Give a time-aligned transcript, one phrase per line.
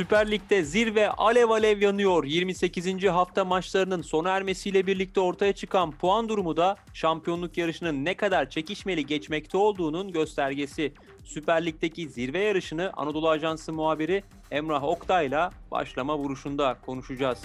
[0.00, 2.24] Süper Lig'de zirve alev alev yanıyor.
[2.24, 3.04] 28.
[3.04, 9.06] hafta maçlarının sona ermesiyle birlikte ortaya çıkan puan durumu da şampiyonluk yarışının ne kadar çekişmeli
[9.06, 10.92] geçmekte olduğunun göstergesi.
[11.24, 17.42] Süper Lig'deki zirve yarışını Anadolu Ajansı muhabiri Emrah Oktay'la başlama vuruşunda konuşacağız.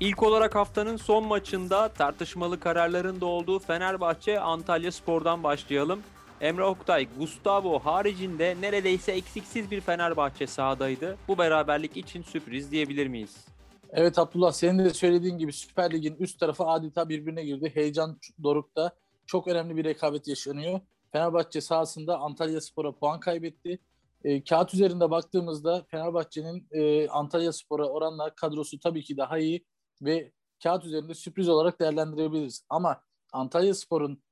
[0.00, 6.02] İlk olarak haftanın son maçında tartışmalı kararların da olduğu Fenerbahçe Antalya Spor'dan başlayalım.
[6.40, 11.16] Emre Oktay, Gustavo haricinde neredeyse eksiksiz bir Fenerbahçe sahadaydı.
[11.28, 13.46] Bu beraberlik için sürpriz diyebilir miyiz?
[13.90, 17.70] Evet Abdullah senin de söylediğin gibi Süper Lig'in üst tarafı adeta birbirine girdi.
[17.74, 18.92] Heyecan dorukta.
[19.26, 20.80] Çok önemli bir rekabet yaşanıyor.
[21.12, 23.78] Fenerbahçe sahasında Antalya Spor'a puan kaybetti.
[24.24, 29.64] E, kağıt üzerinde baktığımızda Fenerbahçe'nin e, Antalya Spor'a oranla kadrosu tabii ki daha iyi
[30.02, 30.32] ve
[30.62, 32.64] kağıt üzerinde sürpriz olarak değerlendirebiliriz.
[32.68, 33.00] Ama
[33.32, 34.22] Antalya Spor'un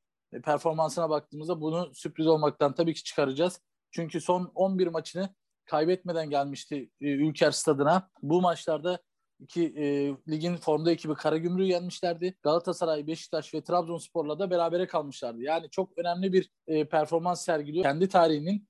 [0.41, 3.61] performansına baktığımızda bunu sürpriz olmaktan tabii ki çıkaracağız.
[3.91, 8.11] Çünkü son 11 maçını kaybetmeden gelmişti e, Ülker Stadı'na.
[8.23, 8.99] Bu maçlarda
[9.41, 12.35] iki e, ligin formda ekibi Karagümrük'ü yenmişlerdi.
[12.43, 15.43] Galatasaray, Beşiktaş ve Trabzonspor'la da berabere kalmışlardı.
[15.43, 17.85] Yani çok önemli bir e, performans sergiliyor.
[17.85, 18.69] Kendi tarihinin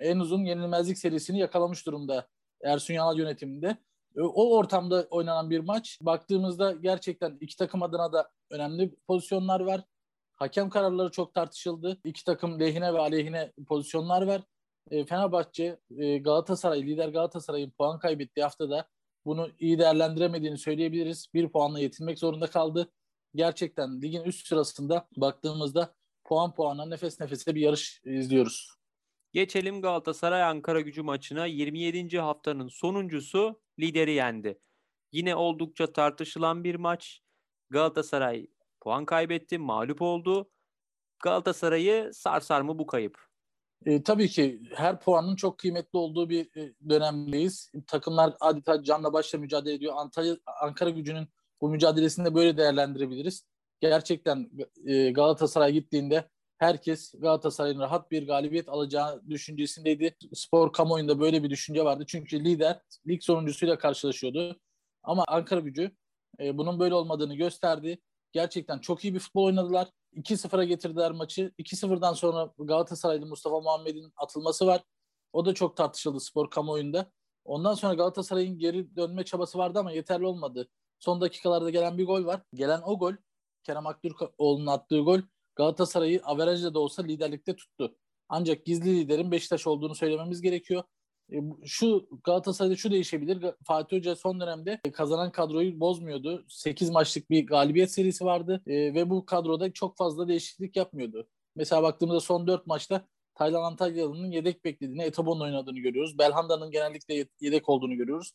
[0.00, 2.28] en uzun yenilmezlik serisini yakalamış durumda
[2.64, 3.76] Ersun Yanal yönetiminde.
[4.16, 5.98] E, o ortamda oynanan bir maç.
[6.02, 9.82] Baktığımızda gerçekten iki takım adına da önemli pozisyonlar var.
[10.36, 12.00] Hakem kararları çok tartışıldı.
[12.04, 14.42] İki takım lehine ve aleyhine pozisyonlar var.
[14.90, 18.88] E, Fenerbahçe, e, Galatasaray, lider Galatasaray'ın puan kaybettiği haftada
[19.24, 21.26] bunu iyi değerlendiremediğini söyleyebiliriz.
[21.34, 22.92] Bir puanla yetinmek zorunda kaldı.
[23.34, 28.76] Gerçekten ligin üst sırasında baktığımızda puan puana nefes nefese bir yarış izliyoruz.
[29.32, 32.18] Geçelim Galatasaray Ankara gücü maçına 27.
[32.18, 34.60] haftanın sonuncusu lideri yendi.
[35.12, 37.20] Yine oldukça tartışılan bir maç.
[37.70, 38.46] Galatasaray
[38.86, 40.50] puan kaybetti, mağlup oldu.
[41.22, 43.18] Galatasaray'ı sarsar mı bu kayıp?
[43.86, 47.72] E, tabii ki her puanın çok kıymetli olduğu bir e, dönemdeyiz.
[47.86, 49.92] Takımlar adeta canla başla mücadele ediyor.
[49.96, 51.28] Antalya Ankara Gücü'nün
[51.60, 53.46] bu mücadelesini de böyle değerlendirebiliriz.
[53.80, 54.50] Gerçekten
[54.86, 56.28] e, Galatasaray gittiğinde
[56.58, 60.16] herkes Galatasaray'ın rahat bir galibiyet alacağı düşüncesindeydi.
[60.34, 62.04] Spor kamuoyunda böyle bir düşünce vardı.
[62.06, 64.60] Çünkü lider lig sonuncusuyla karşılaşıyordu.
[65.02, 65.96] Ama Ankara Gücü
[66.40, 67.98] e, bunun böyle olmadığını gösterdi.
[68.36, 69.88] Gerçekten çok iyi bir futbol oynadılar.
[70.14, 71.52] 2-0'a getirdiler maçı.
[71.58, 74.82] 2-0'dan sonra Galatasaraylı Mustafa Muhammed'in atılması var.
[75.32, 77.10] O da çok tartışıldı spor kamuoyunda.
[77.44, 80.68] Ondan sonra Galatasaray'ın geri dönme çabası vardı ama yeterli olmadı.
[80.98, 82.42] Son dakikalarda gelen bir gol var.
[82.54, 83.12] Gelen o gol,
[83.62, 85.20] Kerem Aktürkoğlu'nun attığı gol
[85.54, 87.96] Galatasaray'ı averajla da olsa liderlikte tuttu.
[88.28, 90.82] Ancak gizli liderin Beşiktaş olduğunu söylememiz gerekiyor.
[91.32, 93.54] E, şu Galatasaray'da şu değişebilir.
[93.64, 96.44] Fatih Hoca son dönemde kazanan kadroyu bozmuyordu.
[96.48, 101.28] 8 maçlık bir galibiyet serisi vardı e, ve bu kadroda çok fazla değişiklik yapmıyordu.
[101.56, 106.18] Mesela baktığımızda son 4 maçta Taylan Antalyalı'nın yedek beklediğini, Etabon'un oynadığını görüyoruz.
[106.18, 108.32] Belhanda'nın genellikle yedek olduğunu görüyoruz.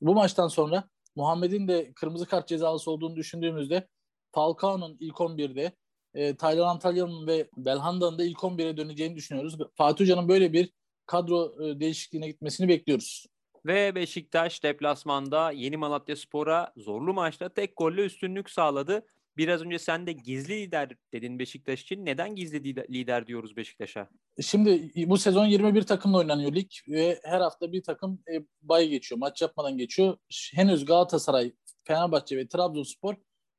[0.00, 0.84] Bu maçtan sonra
[1.16, 3.88] Muhammed'in de kırmızı kart cezalısı olduğunu düşündüğümüzde
[4.32, 5.72] Falcao'nun ilk 11'de,
[6.14, 9.58] e, Taylan Antalyalı'nın ve Belhanda'nın da ilk 11'e döneceğini düşünüyoruz.
[9.74, 10.72] Fatih Hoca'nın böyle bir
[11.06, 13.26] kadro e, değişikliğine gitmesini bekliyoruz.
[13.66, 19.06] Ve Beşiktaş deplasmanda Yeni Malatya Spor'a zorlu maçta tek golle üstünlük sağladı.
[19.36, 22.06] Biraz önce sen de gizli lider dedin Beşiktaş için.
[22.06, 24.08] Neden gizli lider diyoruz Beşiktaş'a?
[24.40, 29.18] Şimdi bu sezon 21 takımla oynanıyor lig ve her hafta bir takım e, bay geçiyor.
[29.18, 30.16] Maç yapmadan geçiyor.
[30.54, 31.52] Henüz Galatasaray,
[31.84, 33.14] Fenerbahçe ve Trabzonspor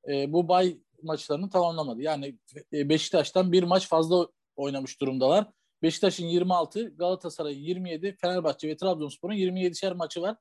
[0.08, 2.02] e, bu bay maçlarını tamamlamadı.
[2.02, 2.38] Yani
[2.74, 5.48] e, Beşiktaş'tan bir maç fazla oynamış durumdalar.
[5.84, 10.38] Beşiktaş'ın 26, Galatasaray'ın 27, Fenerbahçe ve Trabzonspor'un 27'şer maçı var.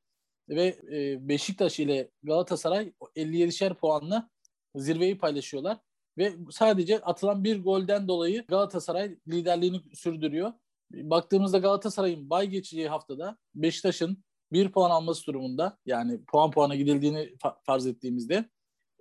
[0.48, 4.30] Ve e, Beşiktaş ile Galatasaray 57'şer puanla
[4.74, 5.78] zirveyi paylaşıyorlar.
[6.18, 10.52] Ve sadece atılan bir golden dolayı Galatasaray liderliğini sürdürüyor.
[10.92, 17.86] Baktığımızda Galatasaray'ın bay geçeceği haftada Beşiktaş'ın bir puan alması durumunda yani puan puana gidildiğini farz
[17.86, 18.50] ettiğimizde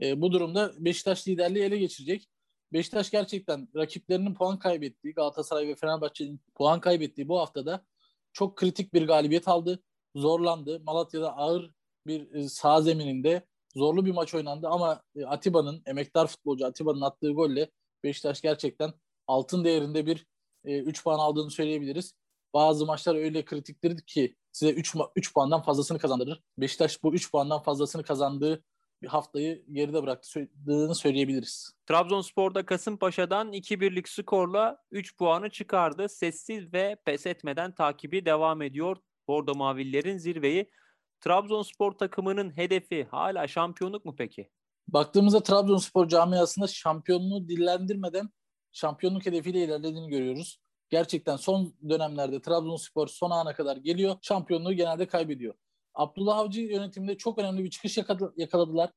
[0.02, 2.28] e, bu durumda Beşiktaş liderliği ele geçirecek.
[2.74, 7.85] Beşiktaş gerçekten rakiplerinin puan kaybettiği, Galatasaray ve Fenerbahçe'nin puan kaybettiği bu haftada
[8.34, 9.84] çok kritik bir galibiyet aldı.
[10.16, 10.82] Zorlandı.
[10.84, 11.72] Malatya'da ağır
[12.08, 13.46] bir e, sağ zemininde
[13.76, 17.72] zorlu bir maç oynandı ama e, Atiba'nın, emektar futbolcu Atiba'nın attığı golle
[18.03, 18.94] Beşiktaş gerçekten
[19.28, 20.26] altın değerinde bir
[20.66, 22.14] 3 e, puan aldığını söyleyebiliriz.
[22.53, 26.44] Bazı maçlar öyle kritiktir ki size 3 3 puandan fazlasını kazandırır.
[26.58, 28.64] Beşiktaş bu 3 puandan fazlasını kazandığı
[29.02, 31.74] bir haftayı geride bıraktığını söyleyebiliriz.
[31.86, 36.09] Trabzonspor'da Kasımpaşa'dan 2-1'lik skorla 3 puanı çıkardı.
[36.09, 38.98] Sessiz ve pes etmeden takibi devam ediyor.
[39.28, 40.72] Bordo Mavillerin zirveyi.
[41.20, 44.50] Trabzonspor takımının hedefi hala şampiyonluk mu peki?
[44.88, 48.30] Baktığımızda Trabzonspor camiasında şampiyonluğu dillendirmeden
[48.72, 50.59] şampiyonluk hedefiyle ilerlediğini görüyoruz.
[50.90, 54.16] gerçekten son dönemlerde Trabzonspor son ana kadar geliyor.
[54.22, 55.54] Şampiyonluğu genelde kaybediyor.
[55.93, 57.97] Abdullah Avcı yönetiminde çok önemli bir çıkış
[58.38, 58.91] yakaladılar.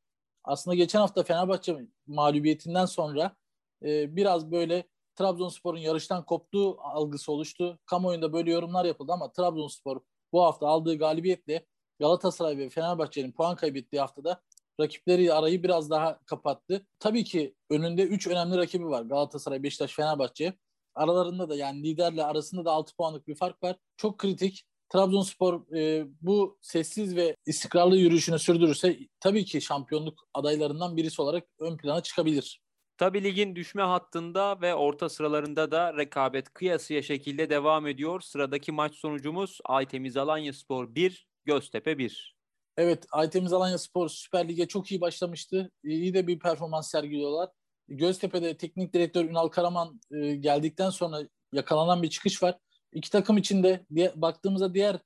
[0.44, 3.36] Aslında geçen hafta Fenerbahçe mağlubiyetinden sonra
[3.82, 7.78] e, biraz böyle Trabzonspor'un yarıştan koptuğu algısı oluştu.
[7.86, 10.00] Kamuoyunda böyle yorumlar yapıldı ama Trabzonspor
[10.32, 11.66] bu hafta aldığı galibiyetle
[12.00, 14.42] Galatasaray ve Fenerbahçe'nin puan kaybettiği haftada
[14.80, 16.86] rakipleri arayı biraz daha kapattı.
[16.98, 19.02] Tabii ki önünde 3 önemli rakibi var.
[19.02, 20.54] Galatasaray, Beşiktaş, Fenerbahçe.
[20.94, 23.76] Aralarında da yani liderle arasında da 6 puanlık bir fark var.
[23.96, 24.64] Çok kritik.
[24.94, 31.76] Trabzonspor e, bu sessiz ve istikrarlı yürüyüşünü sürdürürse tabii ki şampiyonluk adaylarından birisi olarak ön
[31.76, 32.62] plana çıkabilir.
[32.98, 38.20] Tabi ligin düşme hattında ve orta sıralarında da rekabet kıyasıya şekilde devam ediyor.
[38.20, 42.36] Sıradaki maç sonucumuz Aytemiz Alanya Spor 1, Göztepe 1.
[42.76, 45.70] Evet, Aytemiz Alanya Spor Süper Lig'e çok iyi başlamıştı.
[45.84, 47.50] İyi de bir performans sergiliyorlar.
[47.88, 51.18] Göztepe'de teknik direktör Ünal Karaman e, geldikten sonra
[51.52, 52.58] yakalanan bir çıkış var.
[52.94, 54.98] İki takım içinde diye, baktığımızda diğer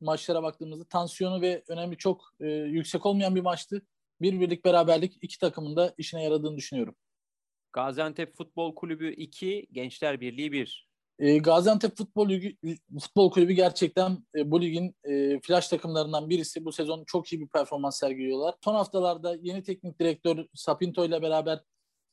[0.00, 3.82] maçlara baktığımızda tansiyonu ve önemi çok e, yüksek olmayan bir maçtı.
[4.20, 6.94] Bir birlik beraberlik iki takımın da işine yaradığını düşünüyorum.
[7.72, 10.88] Gaziantep Futbol Kulübü 2, Gençler Birliği 1.
[11.18, 12.56] E, Gaziantep Futbol, Ligi,
[13.00, 16.64] Futbol Kulübü gerçekten e, bu ligin e, flash takımlarından birisi.
[16.64, 18.54] Bu sezon çok iyi bir performans sergiliyorlar.
[18.64, 21.60] Son haftalarda yeni teknik direktör Sapinto ile beraber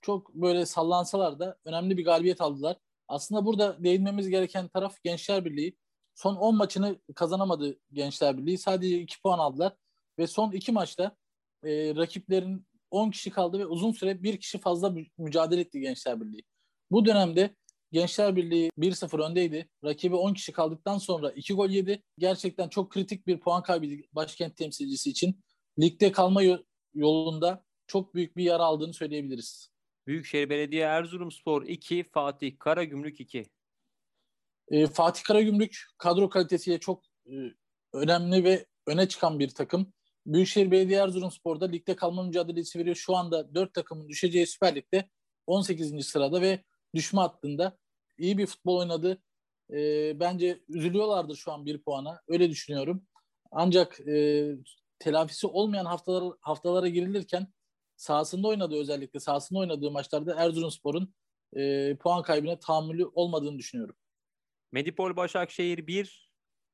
[0.02, 2.78] çok böyle sallansalar da önemli bir galibiyet aldılar.
[3.08, 5.78] Aslında burada değinmemiz gereken taraf Gençler Birliği.
[6.16, 8.58] Son 10 maçını kazanamadı Gençler Birliği.
[8.58, 9.74] Sadece 2 puan aldılar.
[10.20, 11.16] Ve son 2 maçta
[11.64, 16.44] e, rakiplerin 10 kişi kaldı ve uzun süre bir kişi fazla mücadele etti Gençler Birliği.
[16.92, 17.56] Bu dönemde
[17.92, 19.70] Gençler Birliği 1-0 öndeydi.
[19.84, 22.04] Rakibi 10 kişi kaldıktan sonra 2 gol yedi.
[22.18, 25.44] Gerçekten çok kritik bir puan kaybı başkent temsilcisi için.
[25.80, 26.42] Ligde kalma
[26.94, 29.73] yolunda çok büyük bir yara aldığını söyleyebiliriz.
[30.08, 33.46] Büyükşehir Belediye Erzurumspor 2, Fatih Karagümrük 2.
[34.72, 37.34] E, Fatih Karagümrük kadro kalitesiyle çok e,
[37.94, 39.94] önemli ve öne çıkan bir takım.
[40.26, 42.96] Büyükşehir Belediye Erzurumspor'da ligde kalma mücadelesi veriyor.
[42.96, 45.10] Şu anda 4 takımın düşeceği Süper Lig'de
[45.48, 46.06] 18.
[46.06, 46.64] sırada ve
[46.96, 47.78] düşme hattında
[48.18, 49.22] iyi bir futbol oynadı.
[49.74, 52.22] E, bence üzülüyorlardır şu an bir puana.
[52.28, 53.08] Öyle düşünüyorum.
[53.52, 54.48] Ancak e,
[55.00, 57.48] telafisi olmayan haftalar, haftalara girilirken
[57.98, 61.14] sahasında oynadığı özellikle sahasında oynadığı maçlarda Erzurumspor'un
[61.56, 63.96] e, puan kaybına tahammülü olmadığını düşünüyorum.
[64.72, 66.32] Medipol Başakşehir 1,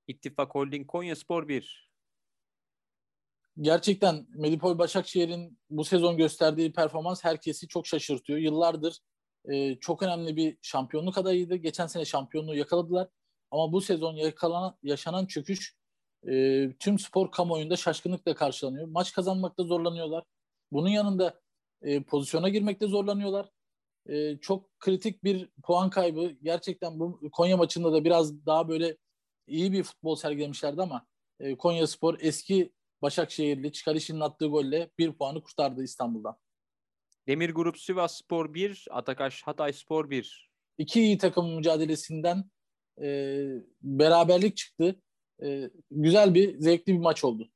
[0.08, 1.90] İttifak Holding Konyaspor 1.
[3.62, 8.40] Gerçekten Medipol Başakşehir'in bu sezon gösterdiği performans herkesi çok şaşırtıyor.
[8.40, 9.00] Yıllardır
[9.46, 11.56] e, çok önemli bir şampiyonluk adayıydı.
[11.56, 13.08] Geçen sene şampiyonluğu yakaladılar.
[13.52, 15.76] Ama bu sezon yakalanan, yaşanan çöküş
[16.30, 18.88] e, tüm spor kamuoyunda şaşkınlıkla karşılanıyor.
[18.88, 20.24] Maç kazanmakta zorlanıyorlar.
[20.72, 21.42] Bunun yanında
[21.82, 23.50] e, pozisyona girmekte zorlanıyorlar.
[24.10, 26.32] E, çok kritik bir puan kaybı.
[26.44, 28.98] Gerçekten bu Konya maçında da biraz daha böyle
[29.48, 31.08] iyi bir futbol sergilemişlerdi ama
[31.40, 36.38] e, Konya Spor eski Başakşehirli Çıkariş'in attığı golle bir puanı kurtardı İstanbul'dan.
[37.28, 40.50] Demir Grup Sivas Spor 1, Atakaş Hatay Spor 1.
[40.78, 42.50] İki iyi takım mücadelesinden
[43.02, 43.46] e,
[43.82, 45.02] beraberlik çıktı.
[45.44, 47.52] E, güzel bir, zevkli bir maç oldu.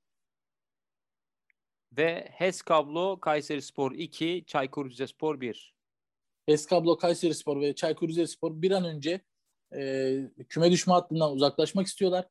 [1.98, 5.74] Ve HES Kablo Kayseri Spor 2, Çaykur Rizespor 1.
[6.45, 9.22] HES Kablo Kayseri Spor ve Çaykur Rizespor bir an önce
[9.75, 10.16] e,
[10.50, 12.28] küme düşme hattından uzaklaşmak istiyorlar.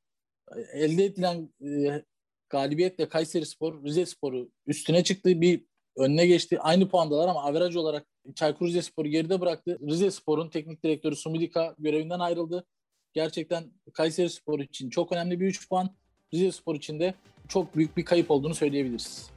[0.73, 2.03] Elde edilen e,
[2.49, 5.41] galibiyetle Kayseri Spor Rize Spor'u üstüne çıktı.
[5.41, 5.65] Bir
[5.97, 6.61] önüne geçti.
[6.61, 9.79] Aynı puandalar ama averaj olarak Çaykur Rizespor'u geride bıraktı.
[9.89, 12.67] Rize Spor'un teknik direktörü Sumidika görevinden ayrıldı.
[13.13, 15.97] Gerçekten Kayseri Spor için çok önemli bir 3 puan.
[16.35, 17.15] Rize Spor için de
[17.49, 19.32] çok büyük bir kayıp olduğunu söyleyebiliriz.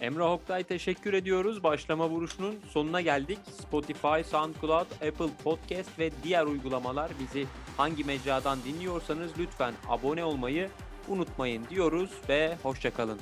[0.00, 1.62] Emrah Oktay teşekkür ediyoruz.
[1.62, 3.38] Başlama vuruşunun sonuna geldik.
[3.62, 10.68] Spotify, SoundCloud, Apple Podcast ve diğer uygulamalar bizi hangi mecradan dinliyorsanız lütfen abone olmayı
[11.08, 13.18] unutmayın diyoruz ve hoşçakalın.